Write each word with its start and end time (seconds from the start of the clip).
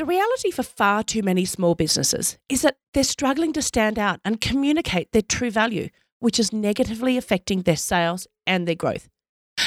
The 0.00 0.06
reality 0.06 0.50
for 0.50 0.62
far 0.62 1.02
too 1.02 1.22
many 1.22 1.44
small 1.44 1.74
businesses 1.74 2.38
is 2.48 2.62
that 2.62 2.78
they're 2.94 3.04
struggling 3.04 3.52
to 3.52 3.60
stand 3.60 3.98
out 3.98 4.18
and 4.24 4.40
communicate 4.40 5.12
their 5.12 5.20
true 5.20 5.50
value, 5.50 5.90
which 6.20 6.40
is 6.40 6.54
negatively 6.54 7.18
affecting 7.18 7.60
their 7.60 7.76
sales 7.76 8.26
and 8.46 8.66
their 8.66 8.74
growth. 8.74 9.10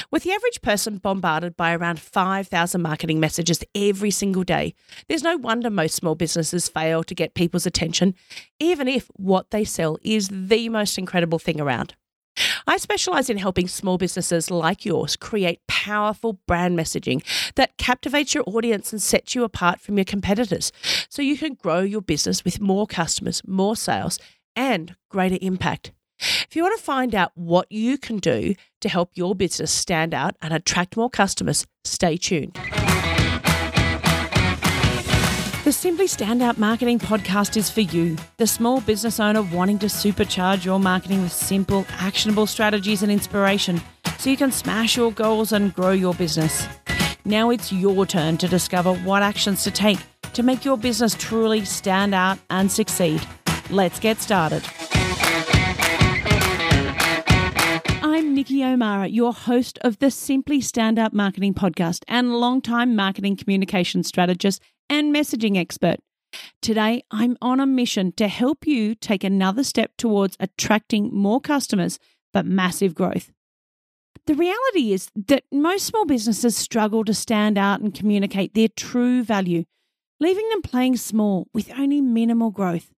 With 0.10 0.24
the 0.24 0.32
average 0.32 0.64
person 0.64 0.98
bombarded 0.98 1.56
by 1.56 1.76
around 1.76 2.00
5,000 2.00 2.82
marketing 2.82 3.20
messages 3.20 3.64
every 3.76 4.10
single 4.10 4.44
day, 4.44 4.74
there's 5.08 5.22
no 5.22 5.38
wonder 5.38 5.70
most 5.70 5.94
small 5.94 6.16
businesses 6.16 6.68
fail 6.68 7.04
to 7.04 7.14
get 7.14 7.36
people's 7.36 7.68
attention, 7.68 8.16
even 8.60 8.88
if 8.88 9.12
what 9.16 9.52
they 9.52 9.64
sell 9.64 10.00
is 10.02 10.30
the 10.32 10.68
most 10.68 10.98
incredible 10.98 11.38
thing 11.38 11.62
around. 11.62 11.94
I 12.66 12.78
specialize 12.78 13.30
in 13.30 13.38
helping 13.38 13.68
small 13.68 13.98
businesses 13.98 14.50
like 14.50 14.86
yours 14.86 15.16
create 15.16 15.60
powerful 15.68 16.40
brand 16.48 16.78
messaging 16.78 17.24
that 17.56 17.78
captivates 17.78 18.34
your 18.34 18.44
audience 18.48 18.92
and 18.92 19.02
sets 19.02 19.36
you 19.36 19.44
apart 19.44 19.80
from 19.82 19.98
your 19.98 20.06
competitors 20.06 20.72
so 21.10 21.22
you 21.22 21.38
can 21.38 21.56
grow 21.56 21.80
your 21.80 22.02
business 22.02 22.44
with 22.44 22.62
more 22.62 22.88
customers, 22.88 23.42
more 23.46 23.76
sales, 23.76 24.20
and 24.56 24.96
greater 25.10 25.38
impact. 25.42 25.92
If 26.20 26.56
you 26.56 26.64
want 26.64 26.78
to 26.78 26.84
find 26.84 27.14
out 27.14 27.32
what 27.36 27.72
you 27.72 27.98
can 27.98 28.18
do 28.18 28.56
to 28.82 28.90
help 28.90 29.12
your 29.14 29.36
business 29.36 29.72
stand 29.72 30.14
out 30.14 30.36
and 30.42 30.54
attract 30.54 30.96
more 30.96 31.10
customers, 31.10 31.66
stay 31.84 32.18
tuned. 32.18 32.58
The 35.64 35.72
Simply 35.72 36.08
Standout 36.08 36.58
Marketing 36.58 37.00
podcast 37.00 37.56
is 37.56 37.70
for 37.70 37.80
you, 37.80 38.18
the 38.36 38.46
small 38.46 38.82
business 38.82 39.18
owner 39.18 39.42
wanting 39.42 39.80
to 39.80 39.86
supercharge 39.86 40.66
your 40.66 40.78
marketing 40.78 41.22
with 41.22 41.32
simple, 41.32 41.86
actionable 41.92 42.48
strategies 42.48 43.02
and 43.02 43.10
inspiration 43.10 43.82
so 44.18 44.30
you 44.30 44.36
can 44.36 44.52
smash 44.52 44.98
your 44.98 45.14
goals 45.14 45.54
and 45.54 45.74
grow 45.74 45.92
your 45.92 46.16
business. 46.16 46.68
Now 47.24 47.50
it's 47.50 47.72
your 47.72 48.06
turn 48.06 48.38
to 48.40 48.48
discover 48.50 48.94
what 48.94 49.24
actions 49.24 49.64
to 49.64 49.72
take 49.72 50.00
to 50.34 50.44
make 50.44 50.66
your 50.66 50.78
business 50.78 51.16
truly 51.16 51.64
stand 51.64 52.14
out 52.14 52.40
and 52.50 52.70
succeed. 52.70 53.26
Let's 53.70 54.02
get 54.02 54.20
started. 54.20 54.64
Nikki 58.44 58.62
O'Mara, 58.62 59.08
your 59.08 59.32
host 59.32 59.80
of 59.84 60.00
the 60.00 60.12
Simply 60.12 60.60
Standout 60.60 61.14
Marketing 61.14 61.54
podcast 61.54 62.04
and 62.10 62.36
longtime 62.36 62.94
marketing 62.94 63.38
communication 63.38 64.04
strategist 64.04 64.62
and 64.90 65.16
messaging 65.16 65.58
expert. 65.58 66.02
Today, 66.62 67.04
I'm 67.10 67.38
on 67.42 67.62
a 67.62 67.66
mission 67.66 68.12
to 68.18 68.28
help 68.28 68.68
you 68.68 68.96
take 68.96 69.24
another 69.24 69.64
step 69.64 69.94
towards 69.98 70.36
attracting 70.42 71.10
more 71.16 71.40
customers 71.40 72.00
but 72.34 72.46
massive 72.46 72.94
growth. 72.94 73.32
The 74.26 74.36
reality 74.36 74.92
is 74.92 75.10
that 75.16 75.46
most 75.50 75.86
small 75.86 76.06
businesses 76.06 76.58
struggle 76.58 77.06
to 77.06 77.14
stand 77.14 77.58
out 77.58 77.80
and 77.80 77.96
communicate 77.96 78.56
their 78.56 78.68
true 78.68 79.24
value, 79.24 79.64
leaving 80.20 80.50
them 80.50 80.64
playing 80.64 80.98
small 80.98 81.48
with 81.54 81.72
only 81.80 82.02
minimal 82.02 82.52
growth. 82.52 82.92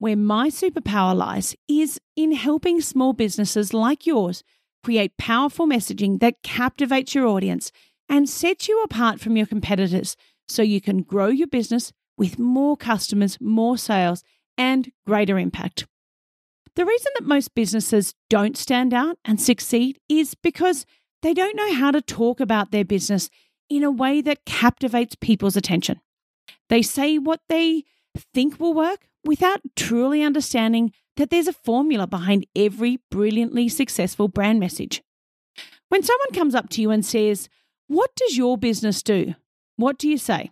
Where 0.00 0.16
my 0.16 0.48
superpower 0.48 1.16
lies 1.16 1.54
is 1.68 2.00
in 2.16 2.32
helping 2.32 2.80
small 2.80 3.12
businesses 3.12 3.72
like 3.72 4.08
yours 4.08 4.42
create 4.82 5.16
powerful 5.16 5.66
messaging 5.66 6.20
that 6.20 6.42
captivates 6.42 7.14
your 7.14 7.26
audience 7.26 7.72
and 8.08 8.28
sets 8.28 8.68
you 8.68 8.82
apart 8.82 9.20
from 9.20 9.36
your 9.36 9.46
competitors 9.46 10.16
so 10.48 10.62
you 10.62 10.80
can 10.80 11.02
grow 11.02 11.28
your 11.28 11.46
business 11.46 11.92
with 12.18 12.38
more 12.38 12.76
customers, 12.76 13.38
more 13.40 13.78
sales, 13.78 14.22
and 14.58 14.92
greater 15.06 15.38
impact. 15.38 15.86
The 16.74 16.84
reason 16.84 17.12
that 17.14 17.26
most 17.26 17.54
businesses 17.54 18.14
don't 18.30 18.56
stand 18.56 18.94
out 18.94 19.18
and 19.24 19.40
succeed 19.40 19.98
is 20.08 20.34
because 20.34 20.86
they 21.22 21.34
don't 21.34 21.56
know 21.56 21.74
how 21.74 21.90
to 21.90 22.00
talk 22.00 22.40
about 22.40 22.70
their 22.70 22.84
business 22.84 23.28
in 23.68 23.82
a 23.82 23.90
way 23.90 24.20
that 24.20 24.44
captivates 24.44 25.14
people's 25.14 25.56
attention. 25.56 26.00
They 26.68 26.82
say 26.82 27.18
what 27.18 27.40
they 27.48 27.84
think 28.34 28.58
will 28.58 28.74
work 28.74 29.06
without 29.24 29.60
truly 29.76 30.22
understanding 30.22 30.92
that 31.16 31.30
there's 31.30 31.48
a 31.48 31.52
formula 31.52 32.06
behind 32.06 32.46
every 32.56 33.00
brilliantly 33.10 33.68
successful 33.68 34.28
brand 34.28 34.60
message. 34.60 35.02
When 35.88 36.02
someone 36.02 36.32
comes 36.32 36.54
up 36.54 36.70
to 36.70 36.80
you 36.80 36.90
and 36.90 37.04
says, 37.04 37.48
What 37.86 38.10
does 38.16 38.36
your 38.36 38.56
business 38.56 39.02
do? 39.02 39.34
What 39.76 39.98
do 39.98 40.08
you 40.08 40.16
say? 40.16 40.50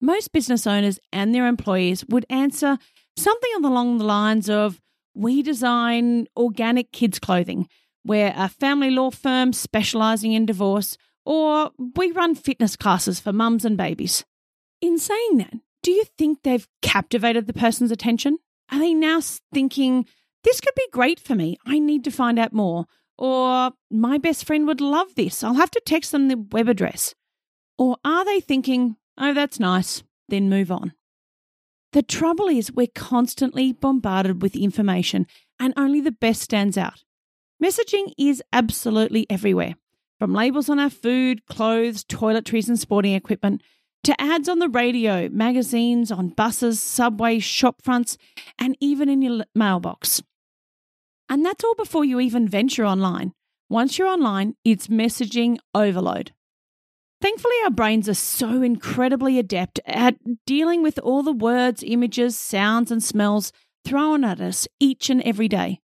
Most 0.00 0.32
business 0.32 0.66
owners 0.66 0.98
and 1.12 1.34
their 1.34 1.46
employees 1.46 2.04
would 2.08 2.26
answer 2.28 2.78
something 3.16 3.50
along 3.56 3.98
the 3.98 4.04
lines 4.04 4.48
of 4.48 4.80
We 5.14 5.42
design 5.42 6.26
organic 6.36 6.92
kids' 6.92 7.18
clothing. 7.18 7.68
We're 8.04 8.34
a 8.36 8.48
family 8.48 8.90
law 8.90 9.10
firm 9.10 9.52
specializing 9.52 10.32
in 10.32 10.46
divorce, 10.46 10.96
or 11.24 11.72
we 11.96 12.12
run 12.12 12.34
fitness 12.34 12.76
classes 12.76 13.18
for 13.18 13.32
mums 13.32 13.64
and 13.64 13.76
babies. 13.76 14.24
In 14.80 14.98
saying 14.98 15.38
that, 15.38 15.54
do 15.82 15.90
you 15.90 16.04
think 16.16 16.42
they've 16.42 16.68
captivated 16.82 17.46
the 17.46 17.52
person's 17.52 17.90
attention? 17.90 18.38
Are 18.70 18.78
they 18.78 18.94
now 18.94 19.20
thinking, 19.52 20.06
This 20.44 20.60
could 20.60 20.74
be 20.74 20.88
great 20.92 21.20
for 21.20 21.34
me. 21.34 21.56
I 21.66 21.78
need 21.78 22.04
to 22.04 22.10
find 22.10 22.38
out 22.38 22.52
more. 22.52 22.86
Or, 23.18 23.72
My 23.90 24.18
best 24.18 24.44
friend 24.44 24.66
would 24.66 24.80
love 24.80 25.14
this. 25.14 25.42
I'll 25.42 25.54
have 25.54 25.70
to 25.72 25.82
text 25.84 26.12
them 26.12 26.28
the 26.28 26.36
web 26.36 26.68
address. 26.68 27.14
Or 27.78 27.96
are 28.04 28.24
they 28.24 28.40
thinking, 28.40 28.96
oh, 29.18 29.34
that's 29.34 29.60
nice, 29.60 30.02
then 30.28 30.48
move 30.48 30.70
on? 30.70 30.92
The 31.92 32.02
trouble 32.02 32.48
is, 32.48 32.72
we're 32.72 32.88
constantly 32.94 33.72
bombarded 33.72 34.42
with 34.42 34.56
information 34.56 35.26
and 35.58 35.72
only 35.76 36.00
the 36.00 36.12
best 36.12 36.42
stands 36.42 36.76
out. 36.76 37.04
Messaging 37.62 38.12
is 38.18 38.42
absolutely 38.52 39.26
everywhere, 39.30 39.76
from 40.18 40.34
labels 40.34 40.68
on 40.68 40.78
our 40.78 40.90
food, 40.90 41.46
clothes, 41.46 42.04
toiletries, 42.04 42.68
and 42.68 42.78
sporting 42.78 43.14
equipment 43.14 43.62
to 44.04 44.20
ads 44.20 44.48
on 44.48 44.58
the 44.58 44.68
radio, 44.68 45.28
magazines, 45.28 46.12
on 46.12 46.28
buses, 46.28 46.80
subways, 46.80 47.42
shop 47.42 47.82
fronts, 47.82 48.16
and 48.58 48.76
even 48.80 49.08
in 49.08 49.22
your 49.22 49.44
mailbox. 49.54 50.22
And 51.28 51.44
that's 51.44 51.64
all 51.64 51.74
before 51.74 52.04
you 52.04 52.20
even 52.20 52.48
venture 52.48 52.86
online. 52.86 53.32
Once 53.68 53.98
you're 53.98 54.06
online, 54.06 54.54
it's 54.64 54.86
messaging 54.86 55.58
overload. 55.74 56.32
Thankfully, 57.20 57.56
our 57.64 57.70
brains 57.70 58.08
are 58.08 58.14
so 58.14 58.62
incredibly 58.62 59.38
adept 59.38 59.80
at 59.86 60.16
dealing 60.46 60.82
with 60.82 60.98
all 60.98 61.22
the 61.22 61.32
words, 61.32 61.82
images, 61.84 62.36
sounds, 62.36 62.90
and 62.92 63.02
smells 63.02 63.52
thrown 63.84 64.22
at 64.22 64.40
us 64.40 64.68
each 64.78 65.10
and 65.10 65.22
every 65.22 65.48
day. 65.48 65.80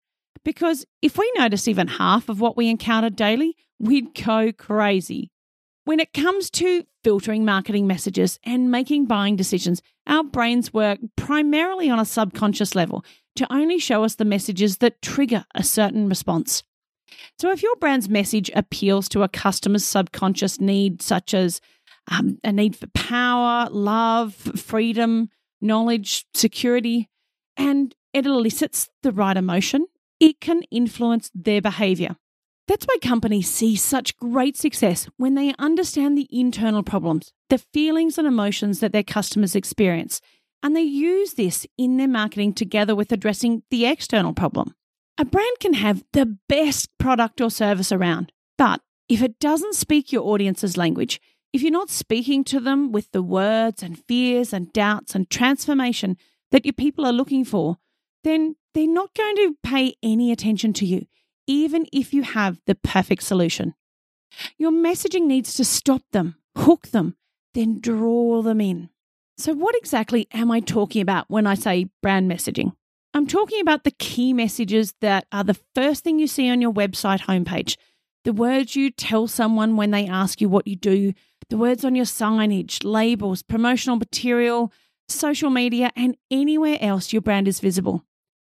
Because 0.43 0.85
if 1.01 1.17
we 1.17 1.31
notice 1.37 1.67
even 1.67 1.87
half 1.87 2.29
of 2.29 2.41
what 2.41 2.57
we 2.57 2.69
encounter 2.69 3.09
daily, 3.09 3.55
we'd 3.79 4.13
go 4.13 4.51
crazy. 4.51 5.31
When 5.85 5.99
it 5.99 6.13
comes 6.13 6.49
to 6.51 6.83
filtering 7.03 7.45
marketing 7.45 7.87
messages 7.87 8.39
and 8.43 8.71
making 8.71 9.05
buying 9.05 9.35
decisions, 9.35 9.81
our 10.07 10.23
brains 10.23 10.73
work 10.73 10.99
primarily 11.15 11.89
on 11.89 11.99
a 11.99 12.05
subconscious 12.05 12.75
level 12.75 13.03
to 13.35 13.51
only 13.53 13.79
show 13.79 14.03
us 14.03 14.15
the 14.15 14.25
messages 14.25 14.77
that 14.77 15.01
trigger 15.01 15.45
a 15.55 15.63
certain 15.63 16.09
response. 16.09 16.63
So, 17.37 17.51
if 17.51 17.63
your 17.63 17.75
brand's 17.77 18.09
message 18.09 18.51
appeals 18.55 19.09
to 19.09 19.23
a 19.23 19.29
customer's 19.29 19.85
subconscious 19.85 20.59
need, 20.59 21.01
such 21.01 21.33
as 21.33 21.59
um, 22.11 22.37
a 22.43 22.51
need 22.51 22.75
for 22.75 22.87
power, 22.87 23.67
love, 23.71 24.35
freedom, 24.35 25.29
knowledge, 25.61 26.25
security, 26.33 27.09
and 27.57 27.95
it 28.13 28.25
elicits 28.25 28.89
the 29.03 29.11
right 29.11 29.37
emotion, 29.37 29.87
it 30.19 30.39
can 30.39 30.61
influence 30.71 31.31
their 31.33 31.61
behavior. 31.61 32.15
That's 32.69 32.85
why 32.85 32.97
companies 33.01 33.49
see 33.49 33.75
such 33.75 34.15
great 34.17 34.55
success 34.55 35.09
when 35.17 35.33
they 35.33 35.55
understand 35.57 36.15
the 36.15 36.27
internal 36.29 36.83
problems, 36.83 37.33
the 37.49 37.57
feelings 37.57 38.19
and 38.19 38.27
emotions 38.27 38.79
that 38.79 38.93
their 38.93 39.01
customers 39.01 39.55
experience, 39.55 40.21
and 40.61 40.75
they 40.75 40.83
use 40.83 41.33
this 41.33 41.65
in 41.79 41.97
their 41.97 42.07
marketing 42.07 42.53
together 42.53 42.95
with 42.95 43.11
addressing 43.11 43.63
the 43.71 43.87
external 43.87 44.33
problem. 44.33 44.75
A 45.17 45.25
brand 45.25 45.57
can 45.59 45.73
have 45.73 46.03
the 46.13 46.37
best 46.47 46.95
product 46.99 47.41
or 47.41 47.49
service 47.49 47.91
around, 47.91 48.31
but 48.55 48.81
if 49.07 49.23
it 49.23 49.39
doesn't 49.39 49.73
speak 49.73 50.11
your 50.11 50.27
audience's 50.27 50.77
language, 50.77 51.19
if 51.51 51.63
you're 51.63 51.71
not 51.71 51.89
speaking 51.89 52.43
to 52.43 52.59
them 52.59 52.91
with 52.91 53.11
the 53.13 53.23
words 53.23 53.81
and 53.81 54.05
fears 54.05 54.53
and 54.53 54.71
doubts 54.73 55.15
and 55.15 55.27
transformation 55.31 56.17
that 56.51 56.67
your 56.67 56.73
people 56.73 57.03
are 57.03 57.11
looking 57.11 57.43
for, 57.43 57.77
then 58.23 58.57
they're 58.75 58.85
not 58.85 59.15
going 59.15 59.37
to 59.37 59.57
pay 59.63 59.95
any 60.03 60.31
attention 60.31 60.71
to 60.73 60.85
you, 60.85 61.07
even 61.49 61.87
if 61.91 62.13
you 62.13 62.21
have 62.21 62.61
the 62.67 62.75
perfect 62.75 63.23
solution. 63.23 63.73
Your 64.59 64.71
messaging 64.71 65.25
needs 65.25 65.55
to 65.55 65.65
stop 65.65 66.03
them, 66.11 66.35
hook 66.55 66.89
them, 66.89 67.15
then 67.55 67.79
draw 67.81 68.43
them 68.43 68.61
in. 68.61 68.89
So, 69.39 69.53
what 69.53 69.75
exactly 69.75 70.27
am 70.31 70.51
I 70.51 70.59
talking 70.59 71.01
about 71.01 71.25
when 71.27 71.47
I 71.47 71.55
say 71.55 71.87
brand 72.03 72.29
messaging? 72.31 72.73
I'm 73.15 73.25
talking 73.25 73.59
about 73.61 73.83
the 73.83 73.91
key 73.91 74.31
messages 74.31 74.93
that 75.01 75.25
are 75.31 75.43
the 75.43 75.57
first 75.73 76.03
thing 76.03 76.19
you 76.19 76.27
see 76.27 76.47
on 76.51 76.61
your 76.61 76.71
website 76.71 77.21
homepage, 77.21 77.77
the 78.23 78.33
words 78.33 78.75
you 78.75 78.91
tell 78.91 79.27
someone 79.27 79.75
when 79.75 79.89
they 79.89 80.05
ask 80.05 80.39
you 80.39 80.49
what 80.49 80.67
you 80.67 80.75
do, 80.75 81.13
the 81.49 81.57
words 81.57 81.83
on 81.83 81.95
your 81.95 82.05
signage, 82.05 82.83
labels, 82.83 83.41
promotional 83.41 83.95
material, 83.95 84.71
social 85.07 85.49
media, 85.49 85.89
and 85.95 86.15
anywhere 86.29 86.77
else 86.79 87.11
your 87.11 87.23
brand 87.23 87.47
is 87.47 87.59
visible. 87.59 88.05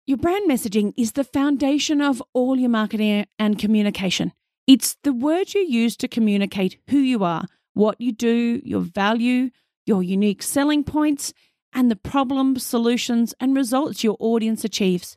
Your 0.07 0.19
brand 0.19 0.49
messaging 0.49 0.95
is 0.97 1.13
the 1.13 1.25
foundation 1.25 2.01
of 2.01 2.23
all 2.33 2.57
your 2.57 2.69
marketing 2.71 3.27
and 3.41 3.59
communication. 3.59 4.33
It's 4.65 4.97
the 5.03 5.13
words 5.13 5.53
you 5.53 5.63
use 5.63 5.97
to 5.97 6.07
communicate 6.07 6.79
who 6.91 6.99
you 6.99 7.25
are, 7.25 7.47
what 7.75 8.01
you 8.01 8.13
do, 8.13 8.61
your 8.65 8.83
value, 8.83 9.51
your 9.85 10.05
unique 10.05 10.45
selling 10.45 10.85
points, 10.85 11.33
and 11.73 11.91
the 11.91 11.97
problems, 11.97 12.65
solutions, 12.65 13.35
and 13.41 13.57
results 13.57 14.05
your 14.05 14.17
audience 14.21 14.63
achieves. 14.63 15.17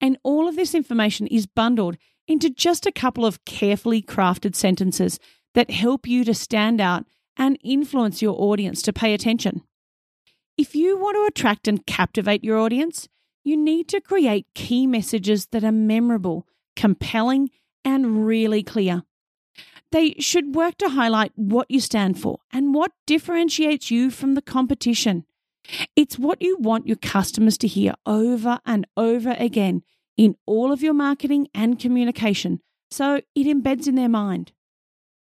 And 0.00 0.16
all 0.22 0.48
of 0.48 0.56
this 0.56 0.74
information 0.74 1.26
is 1.26 1.46
bundled 1.46 1.98
into 2.26 2.48
just 2.48 2.86
a 2.86 2.92
couple 2.92 3.26
of 3.26 3.44
carefully 3.44 4.00
crafted 4.00 4.54
sentences 4.54 5.18
that 5.52 5.70
help 5.70 6.06
you 6.06 6.24
to 6.24 6.32
stand 6.32 6.80
out 6.80 7.04
and 7.36 7.58
influence 7.62 8.22
your 8.22 8.40
audience 8.40 8.80
to 8.80 8.94
pay 8.94 9.12
attention. 9.12 9.60
If 10.56 10.74
you 10.74 10.96
want 10.98 11.16
to 11.16 11.24
attract 11.24 11.68
and 11.68 11.84
captivate 11.84 12.42
your 12.42 12.58
audience, 12.58 13.08
you 13.44 13.56
need 13.56 13.88
to 13.88 14.00
create 14.00 14.46
key 14.54 14.86
messages 14.86 15.46
that 15.46 15.64
are 15.64 15.72
memorable, 15.72 16.46
compelling, 16.76 17.50
and 17.84 18.26
really 18.26 18.62
clear. 18.62 19.02
They 19.90 20.14
should 20.18 20.54
work 20.54 20.78
to 20.78 20.90
highlight 20.90 21.32
what 21.36 21.70
you 21.70 21.80
stand 21.80 22.18
for 22.18 22.38
and 22.52 22.74
what 22.74 22.92
differentiates 23.06 23.90
you 23.90 24.10
from 24.10 24.34
the 24.34 24.42
competition. 24.42 25.26
It's 25.94 26.18
what 26.18 26.40
you 26.40 26.56
want 26.58 26.86
your 26.86 26.96
customers 26.96 27.58
to 27.58 27.68
hear 27.68 27.94
over 28.06 28.58
and 28.64 28.86
over 28.96 29.36
again 29.38 29.82
in 30.16 30.36
all 30.46 30.72
of 30.72 30.82
your 30.82 30.94
marketing 30.94 31.48
and 31.54 31.78
communication, 31.78 32.60
so 32.90 33.20
it 33.34 33.46
embeds 33.46 33.86
in 33.86 33.94
their 33.94 34.08
mind. 34.08 34.52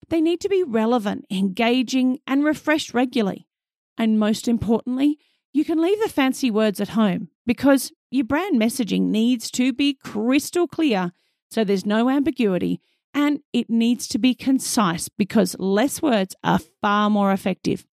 They 0.09 0.21
need 0.21 0.39
to 0.41 0.49
be 0.49 0.63
relevant, 0.63 1.25
engaging, 1.29 2.19
and 2.25 2.43
refreshed 2.43 2.93
regularly. 2.93 3.47
And 3.97 4.19
most 4.19 4.47
importantly, 4.47 5.17
you 5.53 5.65
can 5.65 5.81
leave 5.81 5.99
the 6.01 6.09
fancy 6.09 6.51
words 6.51 6.79
at 6.79 6.89
home 6.89 7.29
because 7.47 7.91
your 8.11 8.25
brand 8.25 8.61
messaging 8.61 9.03
needs 9.03 9.49
to 9.49 9.73
be 9.73 9.95
crystal 9.95 10.67
clear 10.67 11.13
so 11.49 11.63
there's 11.63 11.85
no 11.85 12.09
ambiguity 12.09 12.79
and 13.13 13.39
it 13.51 13.69
needs 13.69 14.07
to 14.09 14.19
be 14.19 14.35
concise 14.35 15.09
because 15.09 15.55
less 15.57 16.01
words 16.03 16.35
are 16.44 16.59
far 16.81 17.09
more 17.09 17.31
effective. 17.31 17.85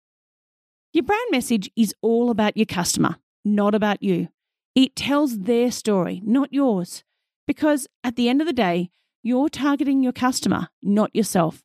Your 0.91 1.03
brand 1.03 1.27
message 1.31 1.71
is 1.77 1.95
all 2.01 2.29
about 2.29 2.57
your 2.57 2.65
customer, 2.65 3.15
not 3.45 3.73
about 3.73 4.03
you. 4.03 4.27
It 4.75 4.95
tells 4.95 5.39
their 5.39 5.71
story, 5.71 6.21
not 6.25 6.51
yours. 6.51 7.03
Because 7.47 7.87
at 8.03 8.15
the 8.15 8.27
end 8.27 8.41
of 8.41 8.47
the 8.47 8.53
day, 8.53 8.89
you're 9.21 9.49
targeting 9.49 10.03
your 10.03 10.11
customer, 10.11 10.69
not 10.81 11.15
yourself. 11.15 11.63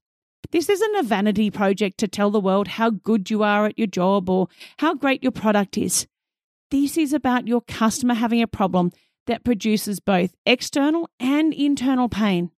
This 0.50 0.68
isn't 0.68 0.96
a 0.96 1.02
vanity 1.02 1.50
project 1.50 1.98
to 1.98 2.08
tell 2.08 2.30
the 2.30 2.40
world 2.40 2.68
how 2.68 2.90
good 2.90 3.28
you 3.28 3.42
are 3.42 3.66
at 3.66 3.78
your 3.78 3.86
job 3.86 4.30
or 4.30 4.48
how 4.78 4.94
great 4.94 5.22
your 5.22 5.32
product 5.32 5.76
is. 5.76 6.06
This 6.70 6.98
is 6.98 7.12
about 7.12 7.48
your 7.48 7.62
customer 7.62 8.14
having 8.14 8.42
a 8.42 8.46
problem 8.46 8.92
that 9.26 9.44
produces 9.44 10.00
both 10.00 10.34
external 10.44 11.08
and 11.18 11.54
internal 11.54 12.08
pain. 12.08 12.50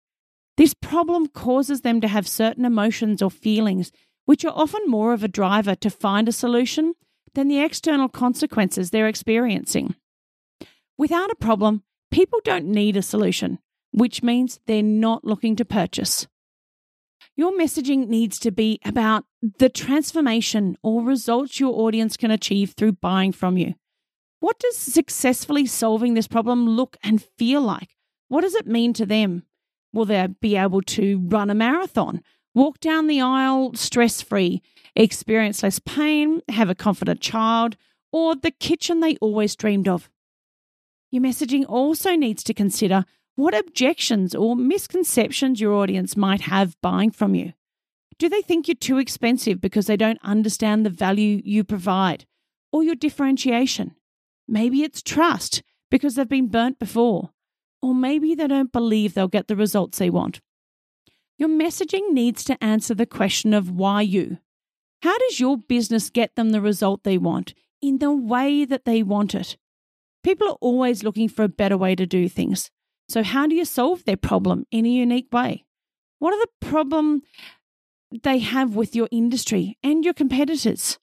This 0.57 0.75
problem 0.75 1.29
causes 1.29 1.83
them 1.83 2.01
to 2.01 2.09
have 2.09 2.27
certain 2.27 2.65
emotions 2.65 3.23
or 3.23 3.31
feelings, 3.31 3.93
which 4.27 4.45
are 4.45 4.53
often 4.55 4.83
more 4.87 5.13
of 5.13 5.23
a 5.23 5.29
driver 5.29 5.75
to 5.77 5.91
find 5.91 6.29
a 6.29 6.33
solution 6.33 6.95
than 7.35 7.49
the 7.49 7.61
external 7.61 8.09
consequences 8.09 8.91
they're 8.91 9.09
experiencing. 9.09 9.95
Without 10.99 11.31
a 11.31 11.37
problem, 11.37 11.85
people 12.11 12.41
don't 12.45 12.67
need 12.67 12.97
a 12.97 13.03
solution, 13.03 13.59
which 13.93 14.23
means 14.23 14.61
they're 14.67 14.83
not 14.83 15.25
looking 15.25 15.57
to 15.57 15.65
purchase. 15.65 16.27
Your 17.37 17.53
messaging 17.53 18.09
needs 18.09 18.39
to 18.41 18.51
be 18.51 18.81
about 18.85 19.25
the 19.41 19.69
transformation 19.69 20.77
or 20.83 21.03
results 21.03 21.59
your 21.59 21.81
audience 21.81 22.17
can 22.17 22.31
achieve 22.31 22.75
through 22.77 22.93
buying 22.93 23.33
from 23.33 23.57
you. 23.57 23.75
What 24.41 24.59
does 24.59 24.77
successfully 24.77 25.67
solving 25.67 26.15
this 26.15 26.27
problem 26.27 26.67
look 26.67 26.97
and 27.03 27.23
feel 27.23 27.61
like? 27.61 27.95
What 28.29 28.41
does 28.41 28.55
it 28.55 28.67
mean 28.67 28.95
to 28.95 29.05
them? 29.05 29.45
Will 29.93 30.07
they 30.07 30.27
be 30.41 30.57
able 30.57 30.83
to 30.83 31.19
run 31.27 31.51
a 31.51 31.55
marathon, 31.55 32.23
walk 32.55 32.81
down 32.81 33.07
the 33.07 33.21
aisle 33.21 33.75
stress 33.75 34.23
free, 34.23 34.63
experience 34.97 35.63
less 35.63 35.79
pain, 35.79 36.41
have 36.49 36.71
a 36.71 36.75
confident 36.75 37.21
child, 37.21 37.77
or 38.13 38.35
the 38.35 38.51
kitchen 38.51 39.01
they 39.01 39.17
always 39.17 39.55
dreamed 39.55 39.89
of? 39.89 40.09
Your 41.11 41.23
messaging 41.23 41.67
also 41.69 42.17
needs 42.17 42.43
to 42.45 42.55
consider 42.55 43.05
what 43.35 43.57
objections 43.57 44.35
or 44.35 44.57
misconceptions 44.57 45.61
your 45.61 45.75
audience 45.75 46.17
might 46.17 46.43
have 46.43 46.81
buying 46.81 47.11
from 47.11 47.35
you. 47.35 47.53
Do 48.19 48.29
they 48.29 48.43
think 48.43 48.69
you're 48.69 48.75
too 48.75 48.99
expensive 48.99 49.61
because 49.61 49.87
they 49.87 49.97
don't 49.97 50.21
understand 50.23 50.87
the 50.87 50.91
value 50.91 51.41
you 51.45 51.65
provide 51.65 52.27
or 52.73 52.83
your 52.83 52.95
differentiation? 52.95 53.97
Maybe 54.51 54.83
it's 54.83 55.01
trust 55.01 55.63
because 55.93 56.17
they've 56.17 56.29
been 56.29 56.49
burnt 56.49 56.81
before, 56.81 57.31
or 57.81 57.95
maybe 57.95 58.35
they 58.35 58.49
don't 58.49 58.73
believe 58.73 59.15
they'll 59.15 59.29
get 59.29 59.47
the 59.47 59.55
results 59.55 59.99
they 59.99 60.11
want. 60.11 60.41
Your 61.39 61.49
messaging 61.49 62.11
needs 62.11 62.43
to 62.45 62.63
answer 62.63 62.93
the 62.93 63.07
question 63.07 63.55
of 63.55 63.71
why 63.71 64.03
you. 64.03 64.39
How 65.05 65.17
does 65.19 65.39
your 65.39 65.57
business 65.57 66.11
get 66.11 66.35
them 66.35 66.51
the 66.51 66.61
result 66.61 67.05
they 67.05 67.17
want 67.17 67.55
in 67.81 67.99
the 67.99 68.13
way 68.13 68.65
that 68.65 68.85
they 68.85 69.05
want 69.05 69.37
it? 69.37 69.57
People 70.25 70.49
are 70.49 70.59
always 70.61 71.05
looking 71.05 71.29
for 71.29 71.45
a 71.45 71.49
better 71.49 71.77
way 71.77 71.95
to 71.95 72.05
do 72.05 72.29
things. 72.29 72.73
So, 73.09 73.23
how 73.23 73.47
do 73.47 73.55
you 73.55 73.65
solve 73.65 74.05
their 74.05 74.17
problem 74.17 74.67
in 74.73 74.85
a 74.85 74.91
unique 74.91 75.33
way? 75.33 75.65
What 76.19 76.35
are 76.35 76.41
the 76.41 76.67
problem 76.67 77.23
they 78.25 78.41
have 78.41 78.75
with 78.75 78.97
your 78.97 79.09
industry 79.13 79.79
and 79.85 80.05
your 80.05 80.13
competitors? 80.13 80.99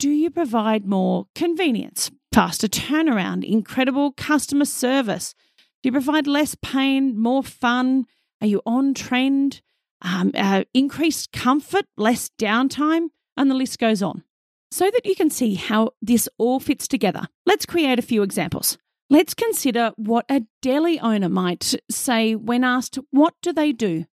Do 0.00 0.10
you 0.10 0.30
provide 0.30 0.86
more 0.86 1.26
convenience, 1.34 2.10
faster 2.38 2.68
turnaround, 2.68 3.42
incredible 3.42 4.12
customer 4.12 4.64
service? 4.64 5.34
Do 5.82 5.88
you 5.88 5.90
provide 5.90 6.28
less 6.28 6.54
pain, 6.62 7.18
more 7.18 7.42
fun? 7.42 8.06
Are 8.40 8.46
you 8.46 8.62
on 8.64 8.94
trend? 8.94 9.60
Um, 10.02 10.30
uh, 10.36 10.62
increased 10.72 11.32
comfort, 11.32 11.86
less 11.96 12.30
downtime, 12.38 13.08
and 13.36 13.50
the 13.50 13.56
list 13.56 13.80
goes 13.80 14.04
on. 14.04 14.22
So 14.70 14.88
that 14.88 15.04
you 15.04 15.16
can 15.16 15.30
see 15.30 15.56
how 15.56 15.90
this 16.00 16.28
all 16.38 16.60
fits 16.60 16.86
together, 16.86 17.26
let's 17.44 17.66
create 17.66 17.98
a 17.98 18.02
few 18.02 18.22
examples. 18.22 18.78
Let's 19.10 19.34
consider 19.34 19.90
what 19.96 20.24
a 20.30 20.42
deli 20.62 21.00
owner 21.00 21.28
might 21.28 21.74
say 21.90 22.36
when 22.36 22.62
asked, 22.62 23.00
What 23.10 23.34
do 23.42 23.52
they 23.52 23.72
do? 23.72 24.06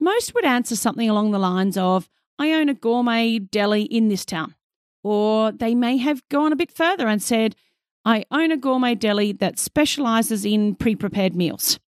Most 0.00 0.32
would 0.32 0.46
answer 0.46 0.76
something 0.76 1.10
along 1.10 1.32
the 1.32 1.38
lines 1.38 1.76
of, 1.76 2.08
I 2.38 2.52
own 2.52 2.70
a 2.70 2.74
gourmet 2.74 3.38
deli 3.38 3.82
in 3.82 4.08
this 4.08 4.24
town. 4.24 4.54
Or 5.02 5.52
they 5.52 5.74
may 5.74 5.96
have 5.98 6.26
gone 6.28 6.52
a 6.52 6.56
bit 6.56 6.70
further 6.70 7.08
and 7.08 7.22
said, 7.22 7.56
I 8.04 8.24
own 8.30 8.50
a 8.50 8.56
gourmet 8.56 8.94
deli 8.94 9.32
that 9.32 9.58
specializes 9.58 10.44
in 10.44 10.74
pre 10.74 10.94
prepared 10.94 11.34
meals. 11.34 11.78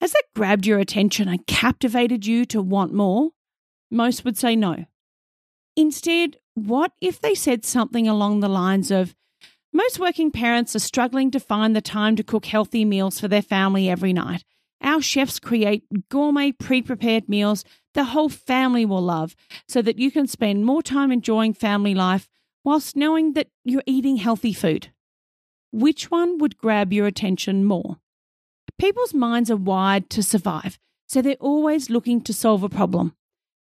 Has 0.00 0.12
that 0.12 0.24
grabbed 0.34 0.66
your 0.66 0.78
attention 0.78 1.28
and 1.28 1.46
captivated 1.46 2.26
you 2.26 2.44
to 2.46 2.60
want 2.60 2.92
more? 2.92 3.30
Most 3.90 4.24
would 4.24 4.36
say 4.36 4.56
no. 4.56 4.86
Instead, 5.76 6.36
what 6.54 6.92
if 7.00 7.20
they 7.20 7.34
said 7.34 7.64
something 7.64 8.08
along 8.08 8.40
the 8.40 8.48
lines 8.48 8.90
of, 8.90 9.14
most 9.72 9.98
working 9.98 10.30
parents 10.30 10.74
are 10.74 10.80
struggling 10.80 11.30
to 11.30 11.40
find 11.40 11.76
the 11.76 11.82
time 11.82 12.16
to 12.16 12.22
cook 12.22 12.46
healthy 12.46 12.84
meals 12.84 13.20
for 13.20 13.28
their 13.28 13.42
family 13.42 13.90
every 13.90 14.12
night. 14.12 14.42
Our 14.80 15.02
chefs 15.02 15.38
create 15.38 15.84
gourmet 16.08 16.52
pre 16.52 16.80
prepared 16.82 17.28
meals 17.28 17.64
the 17.92 18.04
whole 18.04 18.28
family 18.28 18.84
will 18.84 19.02
love 19.02 19.34
so 19.66 19.82
that 19.82 19.98
you 19.98 20.10
can 20.10 20.26
spend 20.26 20.64
more 20.64 20.82
time 20.82 21.10
enjoying 21.10 21.54
family 21.54 21.94
life 21.94 22.28
whilst 22.66 22.96
knowing 22.96 23.34
that 23.34 23.46
you're 23.64 23.82
eating 23.86 24.16
healthy 24.16 24.52
food. 24.52 24.88
Which 25.70 26.10
one 26.10 26.38
would 26.38 26.58
grab 26.58 26.92
your 26.92 27.06
attention 27.06 27.64
more? 27.64 27.98
People's 28.76 29.14
minds 29.14 29.52
are 29.52 29.56
wired 29.56 30.10
to 30.10 30.22
survive, 30.22 30.76
so 31.06 31.22
they're 31.22 31.36
always 31.38 31.90
looking 31.90 32.20
to 32.22 32.34
solve 32.34 32.64
a 32.64 32.68
problem. 32.68 33.14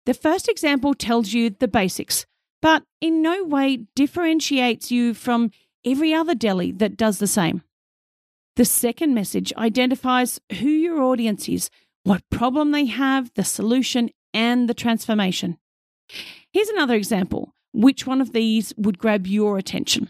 The 0.05 0.13
first 0.13 0.47
example 0.47 0.93
tells 0.93 1.33
you 1.33 1.49
the 1.49 1.67
basics, 1.67 2.27
but 2.61 2.83
in 3.01 3.23
no 3.23 3.43
way 3.43 3.87
differentiates 3.95 4.91
you 4.91 5.15
from 5.15 5.49
every 5.83 6.13
other 6.13 6.35
deli 6.35 6.71
that 6.73 6.95
does 6.95 7.17
the 7.17 7.27
same. 7.27 7.63
The 8.55 8.65
second 8.65 9.15
message 9.15 9.51
identifies 9.57 10.39
who 10.59 10.69
your 10.69 11.01
audience 11.01 11.49
is, 11.49 11.71
what 12.03 12.29
problem 12.29 12.71
they 12.71 12.85
have, 12.85 13.31
the 13.33 13.43
solution, 13.43 14.11
and 14.31 14.69
the 14.69 14.75
transformation. 14.75 15.57
Here's 16.51 16.69
another 16.69 16.95
example. 16.95 17.55
Which 17.73 18.05
one 18.05 18.21
of 18.21 18.33
these 18.33 18.73
would 18.77 18.97
grab 18.97 19.27
your 19.27 19.57
attention? 19.57 20.09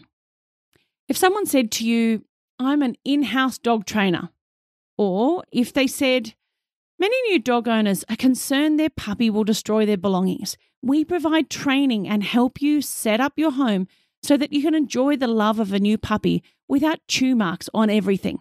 If 1.08 1.16
someone 1.16 1.46
said 1.46 1.70
to 1.72 1.86
you, 1.86 2.24
I'm 2.58 2.82
an 2.82 2.96
in 3.04 3.22
house 3.24 3.58
dog 3.58 3.86
trainer, 3.86 4.30
or 4.96 5.44
if 5.52 5.72
they 5.72 5.86
said, 5.86 6.34
Many 6.98 7.20
new 7.22 7.40
dog 7.40 7.66
owners 7.66 8.04
are 8.08 8.16
concerned 8.16 8.78
their 8.78 8.90
puppy 8.90 9.28
will 9.28 9.42
destroy 9.42 9.84
their 9.84 9.96
belongings. 9.96 10.56
We 10.82 11.04
provide 11.04 11.50
training 11.50 12.06
and 12.06 12.22
help 12.22 12.62
you 12.62 12.80
set 12.80 13.20
up 13.20 13.32
your 13.36 13.50
home 13.50 13.88
so 14.22 14.36
that 14.36 14.52
you 14.52 14.62
can 14.62 14.74
enjoy 14.74 15.16
the 15.16 15.26
love 15.26 15.58
of 15.58 15.72
a 15.72 15.80
new 15.80 15.98
puppy 15.98 16.44
without 16.68 17.00
chew 17.08 17.34
marks 17.34 17.68
on 17.74 17.90
everything. 17.90 18.40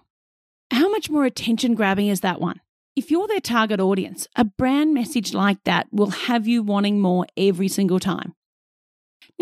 How 0.70 0.90
much 0.90 1.10
more 1.10 1.26
attention 1.26 1.74
grabbing 1.74 2.08
is 2.08 2.22
that 2.22 2.40
one? 2.40 2.62
If 2.96 3.10
you're 3.10 3.28
their 3.28 3.42
target 3.42 3.80
audience, 3.80 4.28
a 4.36 4.44
brand 4.44 4.94
message 4.94 5.34
like 5.34 5.64
that 5.64 5.88
will 5.92 6.12
have 6.12 6.48
you 6.48 6.62
wanting 6.62 7.00
more 7.00 7.26
every 7.36 7.68
single 7.68 8.00
time. 8.00 8.36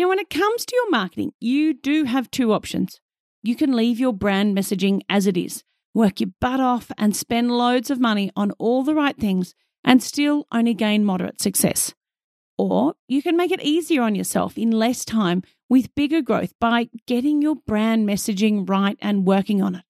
Now, 0.00 0.08
when 0.08 0.18
it 0.18 0.30
comes 0.30 0.64
to 0.64 0.74
your 0.74 0.88
marketing, 0.88 1.34
you 1.40 1.74
do 1.74 2.04
have 2.04 2.30
two 2.30 2.54
options. 2.54 3.02
You 3.42 3.54
can 3.54 3.76
leave 3.76 4.00
your 4.00 4.14
brand 4.14 4.56
messaging 4.56 5.02
as 5.10 5.26
it 5.26 5.36
is, 5.36 5.62
work 5.92 6.20
your 6.20 6.30
butt 6.40 6.58
off, 6.58 6.90
and 6.96 7.14
spend 7.14 7.50
loads 7.50 7.90
of 7.90 8.00
money 8.00 8.32
on 8.34 8.52
all 8.52 8.82
the 8.82 8.94
right 8.94 9.14
things 9.14 9.54
and 9.84 10.02
still 10.02 10.46
only 10.50 10.72
gain 10.72 11.04
moderate 11.04 11.42
success. 11.42 11.92
Or 12.56 12.94
you 13.08 13.22
can 13.22 13.36
make 13.36 13.50
it 13.50 13.60
easier 13.60 14.00
on 14.00 14.14
yourself 14.14 14.56
in 14.56 14.70
less 14.70 15.04
time 15.04 15.42
with 15.68 15.94
bigger 15.94 16.22
growth 16.22 16.54
by 16.58 16.88
getting 17.06 17.42
your 17.42 17.56
brand 17.56 18.08
messaging 18.08 18.66
right 18.66 18.96
and 19.02 19.26
working 19.26 19.60
on 19.60 19.74
it. 19.74 19.84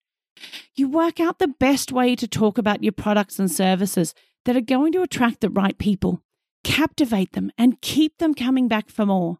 You 0.75 0.88
work 0.88 1.21
out 1.21 1.38
the 1.38 1.55
best 1.61 1.93
way 1.93 2.17
to 2.17 2.26
talk 2.26 2.59
about 2.59 2.83
your 2.83 2.90
products 2.90 3.38
and 3.38 3.49
services 3.49 4.12
that 4.45 4.57
are 4.57 4.61
going 4.61 4.90
to 4.90 5.02
attract 5.02 5.40
the 5.40 5.50
right 5.50 5.79
people, 5.79 6.21
captivate 6.64 7.31
them, 7.31 7.52
and 7.57 7.81
keep 7.81 8.19
them 8.19 8.35
coming 8.35 8.67
back 8.67 8.90
for 8.90 9.07
more. 9.07 9.38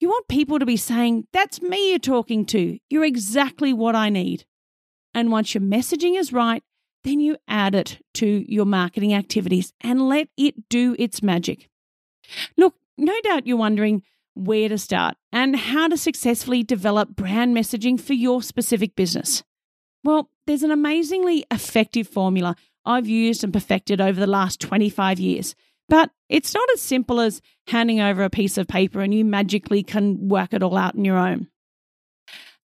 You 0.00 0.08
want 0.08 0.28
people 0.28 0.58
to 0.58 0.66
be 0.66 0.76
saying, 0.76 1.26
That's 1.32 1.60
me 1.60 1.90
you're 1.90 1.98
talking 1.98 2.44
to. 2.46 2.78
You're 2.88 3.04
exactly 3.04 3.72
what 3.72 3.96
I 3.96 4.08
need. 4.08 4.44
And 5.14 5.30
once 5.30 5.54
your 5.54 5.62
messaging 5.62 6.18
is 6.18 6.32
right, 6.32 6.62
then 7.04 7.20
you 7.20 7.36
add 7.46 7.74
it 7.74 7.98
to 8.14 8.44
your 8.52 8.66
marketing 8.66 9.14
activities 9.14 9.72
and 9.80 10.08
let 10.08 10.28
it 10.36 10.68
do 10.68 10.94
its 10.98 11.22
magic. 11.22 11.68
Look, 12.56 12.74
no 12.96 13.18
doubt 13.22 13.46
you're 13.46 13.56
wondering 13.56 14.02
where 14.34 14.68
to 14.68 14.78
start 14.78 15.16
and 15.32 15.56
how 15.56 15.88
to 15.88 15.96
successfully 15.96 16.62
develop 16.62 17.16
brand 17.16 17.56
messaging 17.56 18.00
for 18.00 18.12
your 18.12 18.42
specific 18.42 18.94
business. 18.94 19.42
Well, 20.04 20.30
there's 20.46 20.62
an 20.62 20.70
amazingly 20.70 21.44
effective 21.50 22.08
formula 22.08 22.56
I've 22.84 23.08
used 23.08 23.44
and 23.44 23.52
perfected 23.52 24.00
over 24.00 24.18
the 24.18 24.26
last 24.26 24.60
25 24.60 25.18
years. 25.18 25.54
But 25.88 26.10
it's 26.28 26.54
not 26.54 26.68
as 26.74 26.82
simple 26.82 27.20
as 27.20 27.40
handing 27.68 28.00
over 28.00 28.22
a 28.22 28.30
piece 28.30 28.58
of 28.58 28.68
paper 28.68 29.00
and 29.00 29.14
you 29.14 29.24
magically 29.24 29.82
can 29.82 30.28
work 30.28 30.52
it 30.52 30.62
all 30.62 30.76
out 30.76 30.96
on 30.96 31.04
your 31.04 31.16
own. 31.16 31.48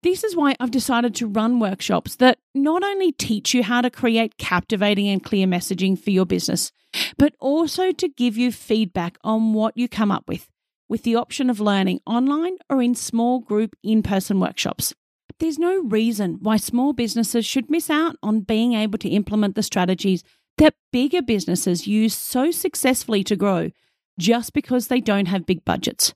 This 0.02 0.25
is 0.25 0.35
why 0.35 0.57
I've 0.59 0.73
decided 0.73 1.14
to 1.17 1.29
run 1.29 1.61
workshops 1.61 2.17
that 2.17 2.38
not 2.57 2.83
only 2.83 3.12
teach 3.12 3.55
you 3.55 3.62
how 3.62 3.81
to 3.83 3.91
create 3.91 4.37
captivating 4.37 5.09
and 5.09 5.23
clear 5.23 5.47
messaging 5.47 5.97
for 5.97 6.11
your 6.11 6.26
business, 6.26 6.73
but 7.17 7.35
also 7.38 7.93
to 7.93 8.09
give 8.09 8.37
you 8.37 8.50
feedback 8.50 9.17
on 9.23 9.52
what 9.52 9.76
you 9.76 9.88
come 9.88 10.11
up 10.11 10.25
with, 10.26 10.49
with 10.88 11.05
the 11.05 11.14
option 11.14 11.49
of 11.49 11.61
learning 11.61 12.00
online 12.05 12.57
or 12.69 12.83
in 12.83 12.97
small 12.97 13.38
group 13.38 13.76
in 13.85 14.02
person 14.02 14.41
workshops. 14.41 14.93
There's 15.38 15.59
no 15.59 15.83
reason 15.83 16.38
why 16.41 16.57
small 16.57 16.93
businesses 16.93 17.47
should 17.47 17.71
miss 17.71 17.88
out 17.88 18.17
on 18.25 18.41
being 18.41 18.75
able 18.75 18.99
to 18.99 19.09
implement 19.09 19.55
the 19.55 19.62
strategies 19.62 20.25
that 20.59 20.75
bigger 20.92 21.23
businesses 21.23 21.87
use 21.87 22.14
so 22.14 22.50
successfully 22.50 23.25
to 23.25 23.37
grow 23.37 23.71
just 24.18 24.52
because 24.52 24.88
they 24.88 25.00
don't 25.00 25.26
have 25.26 25.47
big 25.47 25.64
budgets. 25.64 26.14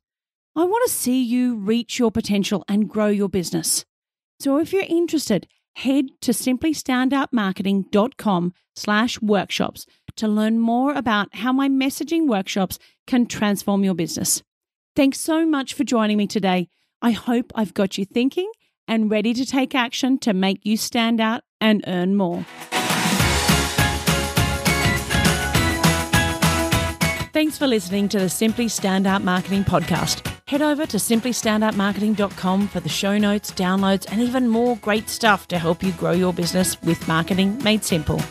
I 0.54 0.64
want 0.64 0.86
to 0.86 0.92
see 0.92 1.22
you 1.22 1.56
reach 1.56 1.98
your 1.98 2.10
potential 2.10 2.64
and 2.68 2.88
grow 2.88 3.08
your 3.08 3.28
business. 3.28 3.84
So 4.40 4.58
if 4.58 4.72
you're 4.72 4.84
interested, 4.88 5.46
head 5.76 6.06
to 6.22 6.32
simplystandoutmarketing.com 6.32 8.54
slash 8.74 9.20
workshops 9.20 9.86
to 10.16 10.26
learn 10.28 10.58
more 10.58 10.94
about 10.94 11.28
how 11.34 11.52
my 11.52 11.68
messaging 11.68 12.26
workshops 12.26 12.78
can 13.06 13.26
transform 13.26 13.84
your 13.84 13.92
business. 13.94 14.42
Thanks 14.94 15.20
so 15.20 15.44
much 15.46 15.74
for 15.74 15.84
joining 15.84 16.16
me 16.16 16.26
today. 16.26 16.70
I 17.02 17.10
hope 17.10 17.52
I've 17.54 17.74
got 17.74 17.98
you 17.98 18.06
thinking 18.06 18.50
and 18.88 19.10
ready 19.10 19.34
to 19.34 19.44
take 19.44 19.74
action 19.74 20.18
to 20.20 20.32
make 20.32 20.64
you 20.64 20.78
stand 20.78 21.20
out 21.20 21.42
and 21.60 21.84
earn 21.86 22.16
more. 22.16 22.46
Thanks 27.36 27.58
for 27.58 27.66
listening 27.66 28.08
to 28.08 28.18
the 28.18 28.30
Simply 28.30 28.64
Standout 28.64 29.22
Marketing 29.22 29.62
Podcast. 29.62 30.26
Head 30.48 30.62
over 30.62 30.86
to 30.86 30.96
simplystandoutmarketing.com 30.96 32.68
for 32.68 32.80
the 32.80 32.88
show 32.88 33.18
notes, 33.18 33.52
downloads, 33.52 34.06
and 34.10 34.22
even 34.22 34.48
more 34.48 34.78
great 34.78 35.10
stuff 35.10 35.46
to 35.48 35.58
help 35.58 35.82
you 35.82 35.92
grow 35.92 36.12
your 36.12 36.32
business 36.32 36.80
with 36.80 37.06
marketing 37.06 37.62
made 37.62 37.84
simple. 37.84 38.22